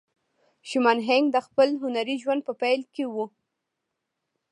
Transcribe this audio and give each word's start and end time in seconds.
شومان 0.67 0.97
هینک 1.07 1.25
د 1.31 1.37
خپل 1.47 1.69
هنري 1.83 2.15
ژوند 2.23 2.41
په 2.47 2.53
پیل 2.61 2.81
کې 2.93 3.03
وه 3.13 3.25